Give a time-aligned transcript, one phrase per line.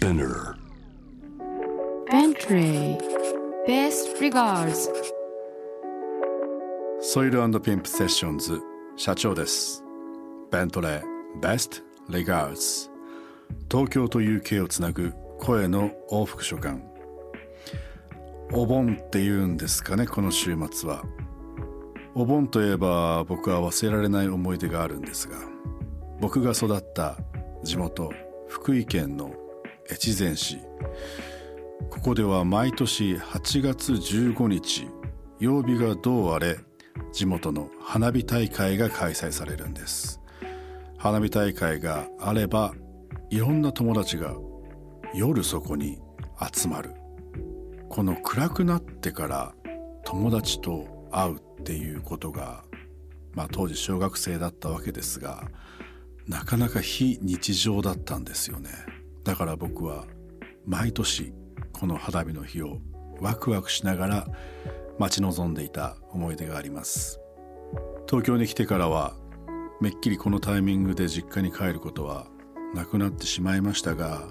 [0.00, 0.54] Spinner.
[2.10, 2.96] Bentley
[3.68, 4.88] Best Regards.
[7.02, 8.62] ソイルピンプセッションズ
[8.96, 9.84] 社長です。
[10.50, 11.02] ベントレー
[11.42, 12.90] Best Regards.
[13.70, 16.78] 東京と UK をつなぐ声の往復書簡。
[18.52, 21.04] お盆って言うんですかねこの週末は。
[22.14, 25.36] お盆といえば僕は忘れられない思い出があるんですが
[26.20, 27.18] 僕が育った
[27.62, 28.10] 地元
[28.48, 29.32] 福井県の
[29.92, 30.58] 越前市。
[31.90, 34.88] ここでは毎年8月15日
[35.40, 36.58] 曜日がどうあれ
[37.12, 40.20] 地元の花火大会が開催されるんです。
[40.96, 42.74] 花火大会があれば
[43.30, 44.34] いろんな友達が
[45.14, 45.98] 夜そこに
[46.54, 46.94] 集まる。
[47.88, 49.54] この暗くなってから
[50.04, 52.62] 友達と会うっていうことが
[53.34, 55.48] まあ当時小学生だったわけですが
[56.28, 58.70] なかなか非日常だったんですよね。
[59.24, 60.06] だから僕は
[60.66, 61.32] 毎年
[61.72, 62.78] この花火の日を
[63.20, 64.26] ワクワクしながら
[64.98, 67.20] 待ち望んでいた思い出があります。
[68.08, 69.14] 東京に来てからは
[69.80, 72.26] めっきりこのタイミングで実家に帰ることは
[72.74, 74.28] なくなってしまいましたが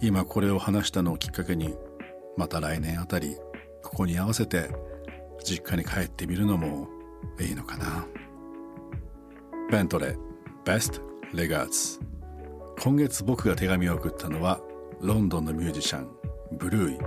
[0.00, 1.74] 今これを話したのをきっかけに
[2.36, 3.36] また来年あたり
[3.82, 4.70] ここに合わせて
[5.42, 6.88] 実家に帰ってみるのも
[7.40, 8.06] いいのかな。
[9.70, 10.16] Bentley
[10.64, 11.00] Best
[11.32, 12.00] Regards
[12.78, 14.60] 今月僕が手紙を送ったのは
[15.00, 16.08] ロンドンのミュージシャン
[16.52, 16.98] ブルーイ。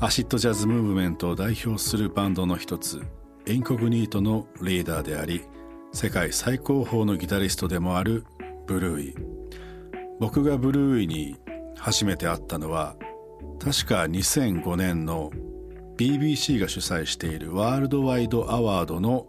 [0.00, 3.02] アシッドジャズムーブメントを代表するバンドの一つ
[3.46, 5.42] インコグニートのリーダーであり
[5.92, 8.24] 世界最高峰のギタリストでもある
[8.66, 9.14] ブルーイ。
[10.20, 11.36] 僕がブルーイに
[11.76, 12.96] 初めて会ったのは
[13.58, 15.30] 確か2005年の
[15.96, 19.28] BBC が主催しているワールドワイドアワードの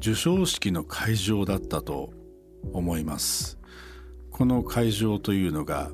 [0.00, 2.10] 授賞式の会場だったと
[2.72, 3.58] 思います。
[4.34, 5.92] この会場というのが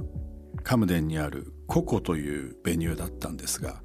[0.62, 3.82] カムデンにあるココというベニューだったんですが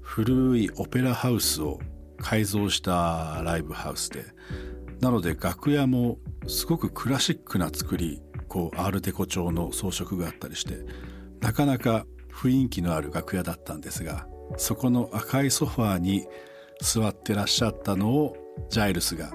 [0.00, 1.80] 古いオペラハウスを
[2.16, 4.26] 改造したライブハウスで
[5.00, 10.84] なので楽屋もすごくクラシックな作りこうアールデコ調の装飾があったりして
[11.40, 16.28] なかなか雰囲気のある楽屋だったんですがそこの赤いソファーに
[16.80, 18.36] 座ってらっしゃったのを
[18.68, 19.32] ジャイルスが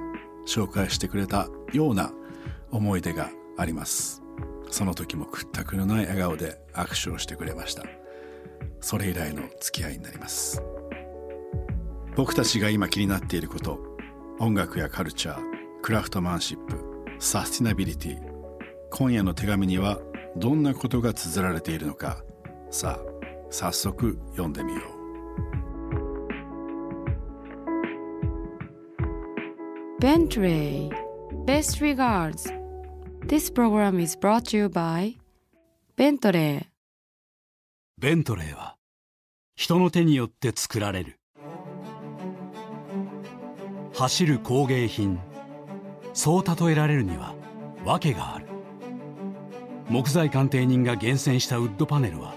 [0.47, 2.13] 紹介してくれたような
[2.71, 4.24] 思い出があります。
[4.69, 7.83] その時も屈託のない笑顔で握手をしてくれました。
[8.81, 10.61] それ以来の付き合いになります。
[12.15, 13.79] 僕たちが今気になっていること
[14.39, 15.41] 音楽やカルチャー
[15.81, 16.77] クラフトマンシップ
[17.19, 18.19] サスティナビリティ
[18.89, 19.99] 今夜の手紙には
[20.37, 22.23] どんなことが綴られているのか
[22.71, 23.15] さあ
[23.49, 24.95] 早速読んでみよう。
[30.01, 30.91] Bentley.
[31.45, 32.51] Best regards.
[33.27, 35.15] This program is brought to you by
[35.97, 36.67] Bentley.
[37.97, 38.75] ベントレーは
[39.55, 41.19] 人の手によって作られる。
[43.95, 45.19] 走る工芸品
[46.13, 47.33] そう例えられるには
[47.83, 48.45] 訳がある。
[49.89, 52.35] 木材鑑定人が厳選したウッドパネルは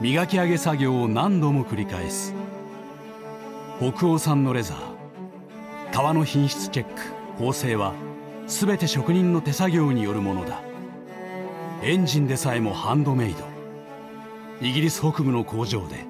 [0.00, 2.32] 磨き上げ作業を何度も繰り返す。
[3.80, 7.02] 北欧産のレザー革の品質チェック
[7.36, 7.92] 縫製は
[8.46, 10.62] 全て職人の手作業によるものだ。
[11.82, 13.44] エンジンでさえもハンドメイド。
[14.60, 16.06] イギリス北部の工場で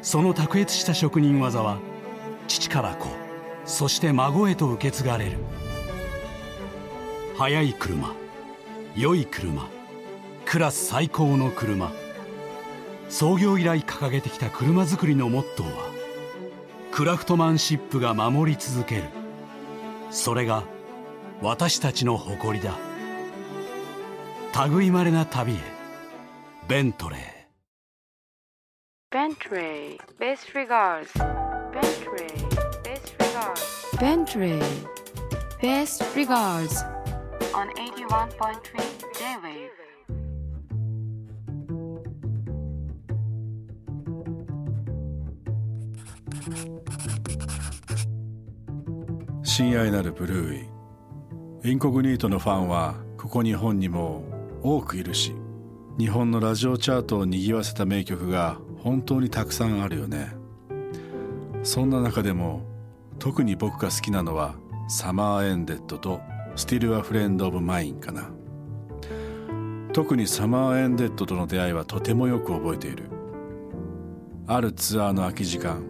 [0.00, 1.78] その卓越した職人技は
[2.48, 3.08] 父から子
[3.66, 5.38] そして孫へと受け継がれる。
[7.36, 8.14] 速い車
[8.96, 9.66] 良い車
[10.46, 11.90] クラス最高の車。
[13.08, 15.90] 創業以来掲げてきた車作りのモットーは
[16.90, 19.04] クラフトマンシップが守り続ける。
[20.10, 20.62] それが
[21.42, 22.76] 私たちの誇りだ。
[24.70, 25.56] 類まれな旅へ。
[26.68, 27.20] ベントレー。
[29.10, 29.98] ベントレー。
[30.18, 30.68] ベースリー
[31.72, 32.82] ベントレー。
[32.82, 34.94] ベースリーベントレー。
[35.64, 36.84] ベースリガーズ
[37.54, 38.34] on 81.3
[39.14, 39.70] J-Wave
[49.42, 50.68] 「親愛なるブルーイ」
[51.64, 54.22] インコグニートのファンはここ日本にも
[54.62, 55.34] 多くいるし
[55.98, 60.34] 日本のラジオチャートを賑わせた名曲が本当にたくさんあるよね。
[61.62, 62.66] そんな中でも
[63.18, 68.30] 特に僕が好きなのは「Summer's Ended」と「Still a Friend of Mine」かな。
[69.94, 73.04] 特に Summer's Ended との出会いはとてもよく覚えている。
[74.46, 75.82] あるツアーの空き時間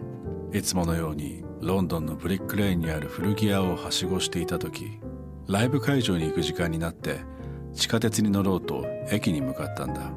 [0.53, 5.01] いつものようにロンドンのブリックレーンにある古着屋をはしごしていた時
[5.47, 7.19] ライブ会場に行く時間になって
[7.73, 10.11] 地下鉄に乗ろうと駅に向かったんだ。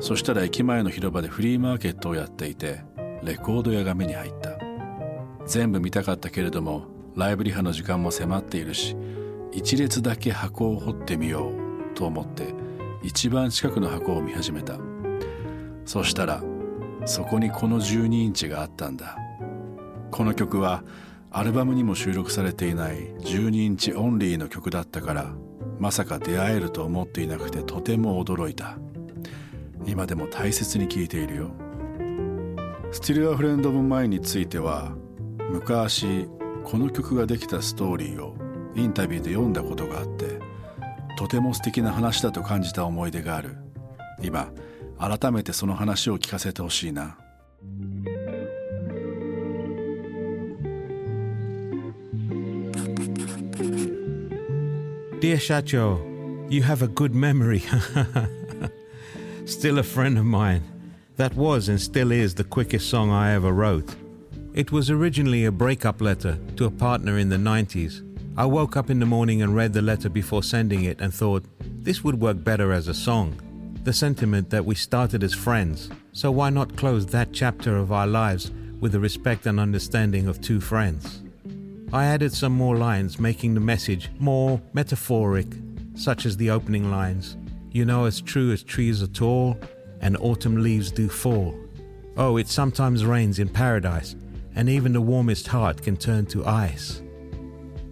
[0.00, 2.82] そしたら駅前の広場でフリーマーケットをやっていて
[3.22, 4.58] レコード屋が目に入った。
[5.46, 6.86] 全部見たかったけれども
[7.16, 8.96] ライブリハの時間も迫っているし
[9.50, 12.54] 一列だけ箱を掘ってみようと思って
[13.02, 14.78] 一番近くの箱を見始めた。
[15.84, 16.42] そしたら
[17.04, 19.18] そこにこの12インチがあったんだ。
[20.12, 20.84] この曲は
[21.34, 25.34] アルバムにも収録されていない12インチオンリーの曲だったから
[25.78, 28.78] まさか出会えると思っていなくてとても驚いた。
[29.86, 31.50] 今でも大切に聴いているよ
[32.92, 34.92] 「Still a Friend of Mine」については
[35.50, 36.28] 昔
[36.64, 38.36] この曲ができたストーリーを
[38.76, 40.38] インタビューで読んだことがあって
[41.16, 43.56] とても素敵な話だと感じた思い出がある。
[44.22, 44.52] 今
[44.98, 47.16] 改めてその話を聞かせてほしいな。
[55.22, 57.62] Dear Shacho, you have a good memory.
[59.44, 60.64] still a friend of mine.
[61.14, 63.94] That was and still is the quickest song I ever wrote.
[64.52, 68.02] It was originally a breakup letter to a partner in the 90s.
[68.36, 71.44] I woke up in the morning and read the letter before sending it and thought,
[71.60, 73.40] this would work better as a song.
[73.84, 78.08] The sentiment that we started as friends, so why not close that chapter of our
[78.08, 81.21] lives with the respect and understanding of two friends?
[81.92, 85.48] I added some more lines, making the message more metaphoric,
[85.94, 87.36] such as the opening lines
[87.72, 89.58] you know, as true as trees are tall
[90.00, 91.58] and autumn leaves do fall.
[92.16, 94.14] Oh, it sometimes rains in paradise,
[94.54, 97.02] and even the warmest heart can turn to ice.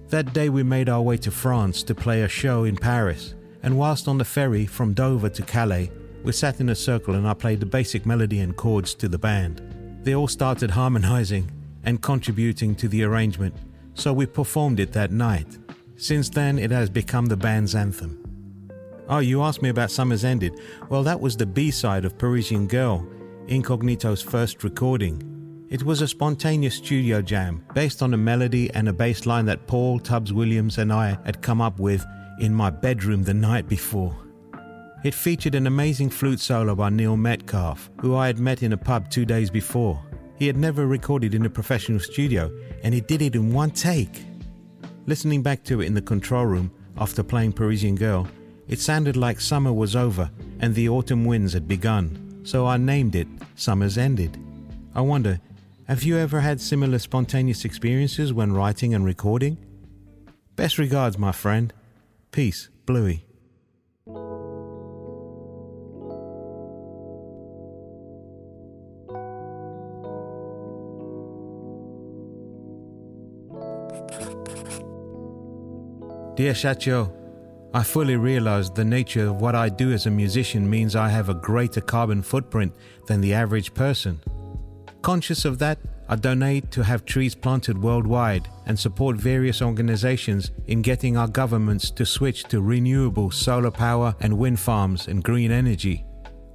[0.09, 3.79] That day we made our way to France to play a show in Paris, and
[3.79, 5.91] whilst on the ferry from Dover to Calais,
[6.23, 9.19] we sat in a circle and I played the basic melody and chords to the
[9.19, 9.63] band.
[10.03, 11.51] They all started harmonizing
[11.85, 13.55] and contributing to the arrangement,
[13.95, 15.59] so we performed it that night.
[15.97, 18.17] Since then, it has become the band's anthem.
[19.09, 20.59] Oh, you asked me about Summer's Ended.
[20.89, 23.07] Well, that was the B side of Parisian Girl,
[23.49, 25.67] Incognito's first recording.
[25.69, 29.67] It was a spontaneous studio jam based on a melody and a bass line that
[29.67, 32.05] Paul Tubbs Williams and I had come up with
[32.41, 34.17] in my bedroom the night before.
[35.03, 38.77] It featured an amazing flute solo by Neil Metcalf, who I had met in a
[38.77, 40.03] pub two days before.
[40.41, 42.51] He had never recorded in a professional studio,
[42.83, 44.25] and he did it in one take.
[45.05, 48.27] Listening back to it in the control room after playing Parisian Girl,
[48.67, 53.17] it sounded like summer was over and the autumn winds had begun, so I named
[53.17, 54.39] it Summer's Ended.
[54.95, 55.41] I wonder,
[55.89, 59.59] have you ever had similar spontaneous experiences when writing and recording?
[60.57, 61.71] Best regards, my friend.
[62.33, 63.27] Peace, Bluey.
[76.37, 77.13] Dear Shacho,
[77.73, 81.29] I fully realize the nature of what I do as a musician means I have
[81.29, 82.75] a greater carbon footprint
[83.07, 84.21] than the average person.
[85.03, 85.79] Conscious of that,
[86.09, 91.91] I donate to have trees planted worldwide and support various organizations in getting our governments
[91.93, 96.05] to switch to renewable solar power and wind farms and green energy.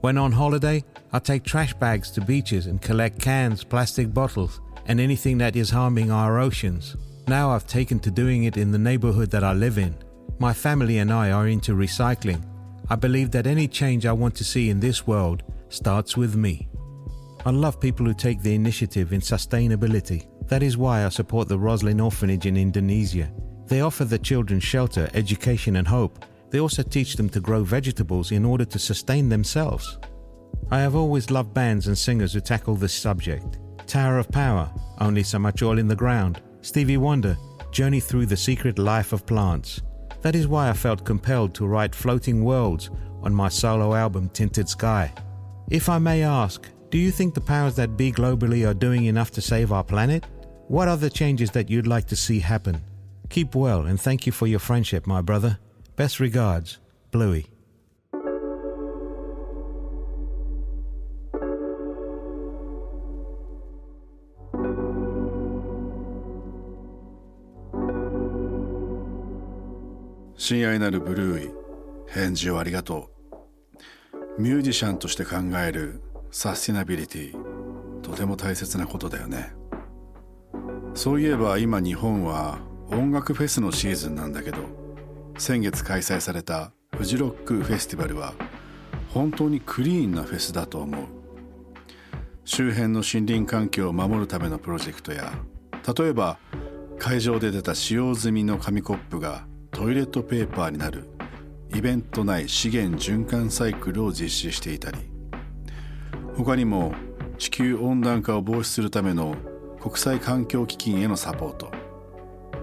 [0.02, 0.84] When on holiday,
[1.14, 5.70] I take trash bags to beaches and collect cans, plastic bottles, and anything that is
[5.70, 6.98] harming our oceans.
[7.28, 9.98] Now I've taken to doing it in the neighborhood that I live in.
[10.38, 12.44] My family and I are into recycling.
[12.90, 16.68] I believe that any change I want to see in this world starts with me.
[17.44, 20.28] I love people who take the initiative in sustainability.
[20.48, 23.32] That is why I support the Roslin Orphanage in Indonesia.
[23.66, 26.24] They offer the children shelter, education, and hope.
[26.52, 29.98] They also teach them to grow vegetables in order to sustain themselves.
[30.70, 33.58] I have always loved bands and singers who tackle this subject.
[33.88, 37.38] Tower of Power, Only So Much Oil in the Ground, Stevie Wonder,
[37.70, 39.84] Journey Through the Secret Life of Plants,
[40.24, 42.90] that is why I felt compelled to write Floating Worlds
[43.22, 45.14] on my solo album Tinted Sky.
[45.70, 49.30] If I may ask, do you think the powers that be globally are doing enough
[49.34, 50.26] to save our planet?
[50.68, 52.82] What are the changes that you'd like to see happen?
[53.30, 55.60] Keep well and thank you for your friendship, my brother.
[55.96, 56.80] Best regards,
[57.12, 57.46] Bluey.
[70.48, 71.52] 親愛なるブルーイ
[72.08, 73.10] 返事をありがと
[74.38, 74.40] う。
[74.40, 79.56] ミュージシャンとして考えるサスティナビリティとても大切なことだよね。
[80.94, 82.60] そういえば今日本は
[82.92, 84.60] 音楽フェスのシーズンなんだけど
[85.40, 88.36] 先月開催されたフジロックフェスティバルは
[89.16, 91.06] 本当にクリーンなフェスだと思う。
[92.44, 95.34] 周辺の森林環境を守るためのプロジェクトや
[95.98, 96.38] 例えば
[97.00, 101.04] 会場で出た使用済みの紙コップがトイレットペーパーになる
[101.76, 105.00] イベント内資源循環サイクルを実施していたり
[106.38, 106.94] 他にも
[107.38, 109.36] 地球温暖化を防止するための
[109.82, 111.74] 国際環境基金へのサポート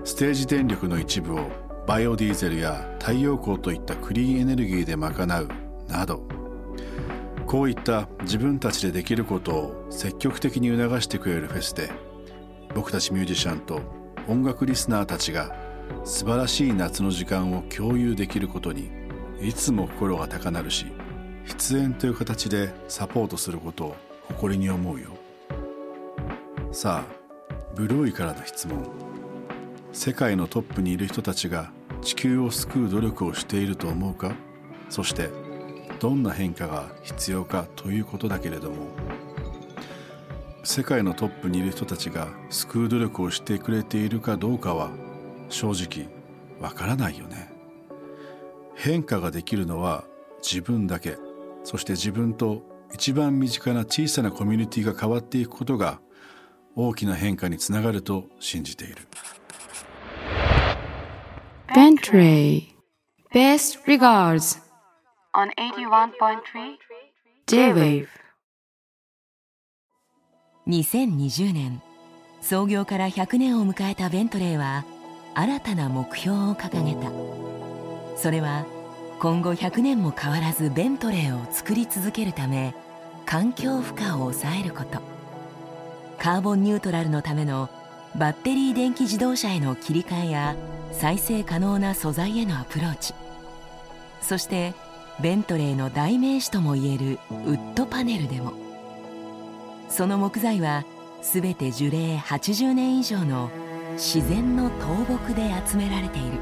[0.04, 1.50] ステージ電力の一部を
[1.87, 5.49] バイオディーゼルや太陽光といったクリーンエネルギーで賄う
[5.88, 6.26] など
[7.47, 11.90] こういった自分たちでできることを積極的に促してくれるフェスで
[12.75, 13.83] 僕たちミュージシャンと
[14.28, 15.62] 音楽リスナーたちが
[16.05, 18.91] 素晴らしい夏の時間を共有できることに
[19.41, 20.87] いつも心が高鳴るし
[21.47, 25.11] 出演という形でサポートすることを誇りに思うよ。
[26.71, 27.15] さあ
[27.75, 28.87] ブルーイからの質問。
[29.93, 31.71] 世界のトップにいる人たちが
[32.01, 34.35] 地球を救う努力をしていると思うか？
[34.89, 35.31] そして
[36.01, 38.77] どんな変化が必要かということだけれども。
[40.65, 44.91] 世界のトップにいる人たちが救う努力をしてくれているかどうかは
[45.53, 46.09] 正直
[46.61, 47.51] わからないよね。
[48.75, 50.05] 変化ができるのは
[50.43, 51.17] 自分だけ。
[51.63, 56.01] そして自分と一番身近な小さなコミュニティが変わっていくことが
[56.75, 58.97] 大きな変化につながると信じている。
[61.75, 62.75] Bentley.
[63.33, 64.61] Best regards.
[65.35, 66.77] On 81.3
[67.47, 68.09] J-Wave.
[70.67, 71.83] 2020年。
[72.41, 74.85] 創業から100年を迎えたベントレーは
[75.35, 77.11] 新たな目標を掲げた。
[78.17, 78.67] それは
[79.19, 82.75] 今後100年も変わらずベントレーを作り続けるため
[83.25, 85.01] 環境負荷を抑えること。
[86.19, 87.69] カーボンニュートラルのための
[88.15, 90.55] バッテリー電気自動車への切り替えや
[90.93, 93.15] 再生可能な素材へのアプローチ。
[94.21, 94.75] そして
[95.21, 98.53] ベントレーの代名詞ともいえるウッドパネルでも。
[99.89, 100.85] その木材は
[101.23, 103.51] 全て樹齢80年以上の
[103.95, 106.39] 自然の倒木で集められている。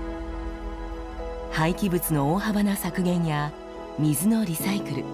[1.50, 3.52] 廃棄物の大幅な削減や
[3.98, 5.04] 水のリサイクル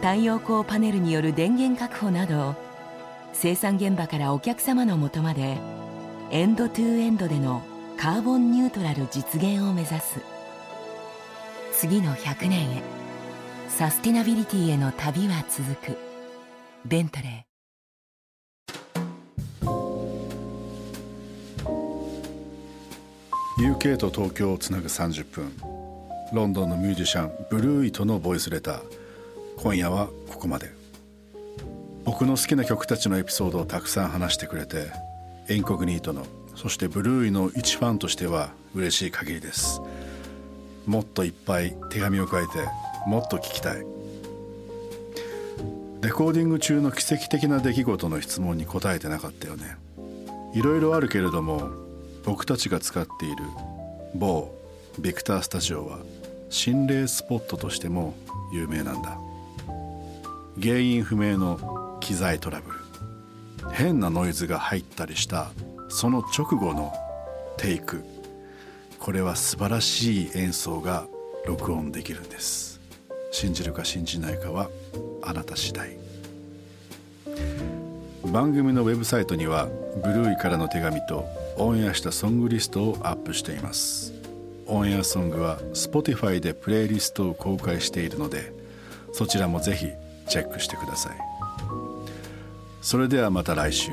[0.00, 2.54] 太陽光パネルによる電源確保など
[3.32, 5.58] 生産現場からお客様のもとまで
[6.30, 7.62] end to end での
[7.96, 10.20] カーボンニュートラル実現を目指す。
[11.72, 12.82] 次の100年へ
[13.68, 15.98] サスティナビリティへの旅は続く。
[16.84, 17.49] ベントレー。
[23.60, 25.52] UK と東京をつなぐ30分。
[26.32, 28.82] ロンドンのミュージシャンブルーイとのボイスレター。
[29.58, 30.72] 今夜はここまで。
[32.06, 34.90] 僕の好きな曲たちのエピソードをたくさん話してくれて
[35.48, 36.24] エンコグニートの
[36.56, 39.82] そしてブルーイの一ファンとしては嬉しい限りです。
[40.86, 42.66] もっといっぱい手紙を書いて
[43.06, 43.84] もっと聞きたい。
[46.00, 49.76] レコーディング中の奇跡的な出来事の質問に答えてなかったよね。
[50.54, 51.89] いろいろあるけれども
[52.24, 53.36] 僕たちが使っている
[54.14, 54.54] 某
[54.98, 55.98] ビクタースタジオは
[56.50, 58.14] 心霊スポットとしても
[58.52, 59.18] 有名なんだ。
[60.60, 62.78] 原因不明の機材トラブル。
[63.72, 65.50] 変なノイズが入ったりした
[65.88, 66.92] その直後の
[67.56, 68.04] テイク。
[68.98, 71.06] これは素晴らしい演奏が
[71.46, 72.80] 録音できるんです。
[73.32, 74.68] 信じるか信じないかは
[75.22, 75.96] あなた次第。
[78.26, 79.68] 番組のウェブサイトには
[80.04, 81.24] ブルーイからの手紙と
[81.60, 84.14] オンエアしたソングリストをアップしています。
[84.66, 88.54] オンエアソングは Spotify でプレイリストを公開しているので
[89.12, 89.88] そちらもぜひ
[90.26, 91.16] チェックしてください。
[92.80, 93.92] それではまた来週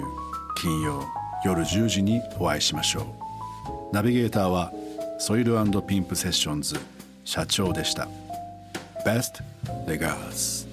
[0.62, 1.04] 金曜
[1.44, 3.04] 夜10時にお会いしましょう。
[3.94, 4.72] ナビゲーターは
[5.20, 6.80] ソイルピンプセッションズ
[7.26, 8.08] 社長でした。
[9.06, 9.44] Best
[9.86, 10.66] regards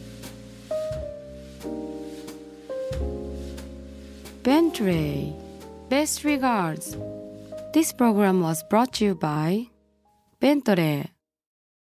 [4.45, 5.44] Bentley
[5.89, 6.97] Best regards.
[7.73, 9.67] This program was brought to you by
[10.41, 11.11] Bentley